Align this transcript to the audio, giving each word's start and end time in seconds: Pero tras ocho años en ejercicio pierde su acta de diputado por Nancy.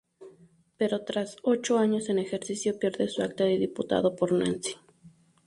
Pero 0.79 1.03
tras 1.03 1.37
ocho 1.43 1.77
años 1.77 2.09
en 2.09 2.17
ejercicio 2.17 2.79
pierde 2.79 3.07
su 3.07 3.21
acta 3.21 3.43
de 3.43 3.59
diputado 3.59 4.15
por 4.15 4.31
Nancy. 4.31 4.73